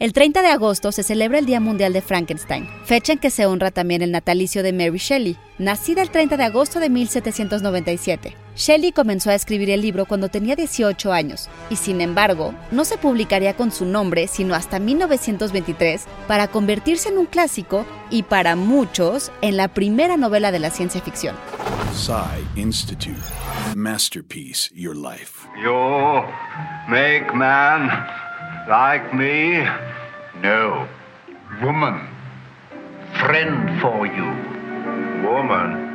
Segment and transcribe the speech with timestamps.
[0.00, 3.44] El 30 de agosto se celebra el Día Mundial de Frankenstein, fecha en que se
[3.44, 8.34] honra también el natalicio de Mary Shelley, nacida el 30 de agosto de 1797.
[8.56, 12.96] Shelley comenzó a escribir el libro cuando tenía 18 años, y sin embargo, no se
[12.96, 19.30] publicaría con su nombre sino hasta 1923 para convertirse en un clásico y para muchos
[19.42, 21.36] en la primera novela de la ciencia ficción.
[22.56, 23.20] Institute.
[23.76, 25.46] Masterpiece Your Life.
[25.62, 26.22] You
[26.88, 28.19] make man
[28.70, 29.64] like me
[30.40, 30.86] no.
[31.60, 32.08] Woman.
[33.14, 34.24] Friend for you.
[35.28, 35.90] Woman.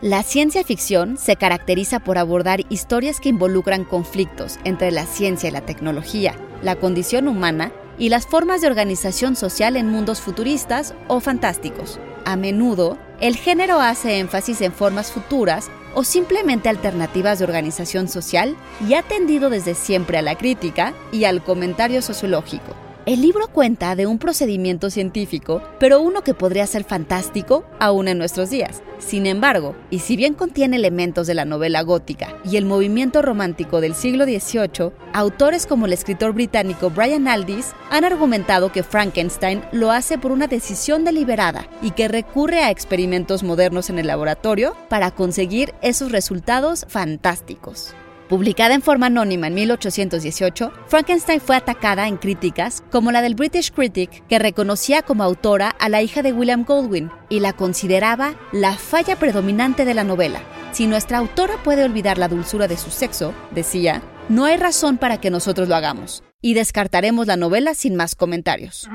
[0.00, 5.52] La ciencia ficción se caracteriza por abordar historias que involucran conflictos entre la ciencia y
[5.52, 11.20] la tecnología, la condición humana y las formas de organización social en mundos futuristas o
[11.20, 12.00] fantásticos.
[12.24, 18.56] A menudo, el género hace énfasis en formas futuras o simplemente alternativas de organización social
[18.86, 22.89] y ha tendido desde siempre a la crítica y al comentario sociológico.
[23.06, 28.18] El libro cuenta de un procedimiento científico, pero uno que podría ser fantástico aún en
[28.18, 28.82] nuestros días.
[28.98, 33.80] Sin embargo, y si bien contiene elementos de la novela gótica y el movimiento romántico
[33.80, 39.90] del siglo XVIII, autores como el escritor británico Brian Aldiss han argumentado que Frankenstein lo
[39.90, 45.10] hace por una decisión deliberada y que recurre a experimentos modernos en el laboratorio para
[45.10, 47.94] conseguir esos resultados fantásticos.
[48.30, 53.72] Publicada en forma anónima en 1818, Frankenstein fue atacada en críticas como la del British
[53.72, 58.74] Critic, que reconocía como autora a la hija de William Goldwyn y la consideraba la
[58.74, 60.42] falla predominante de la novela.
[60.70, 65.20] Si nuestra autora puede olvidar la dulzura de su sexo, decía, no hay razón para
[65.20, 68.88] que nosotros lo hagamos, y descartaremos la novela sin más comentarios.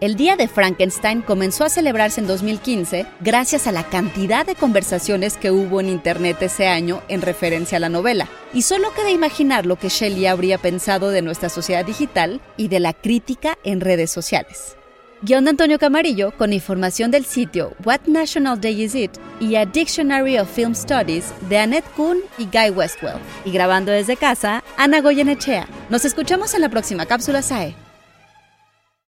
[0.00, 5.36] El Día de Frankenstein comenzó a celebrarse en 2015 gracias a la cantidad de conversaciones
[5.36, 8.26] que hubo en Internet ese año en referencia a la novela.
[8.54, 12.80] Y solo queda imaginar lo que Shelley habría pensado de nuestra sociedad digital y de
[12.80, 14.74] la crítica en redes sociales.
[15.20, 19.66] Guión de Antonio Camarillo con información del sitio What National Day Is It y a
[19.66, 23.18] Dictionary of Film Studies de Annette Kuhn y Guy Westwell.
[23.44, 25.68] Y grabando desde casa, Ana Goyenechea.
[25.90, 27.89] Nos escuchamos en la próxima cápsula SAE.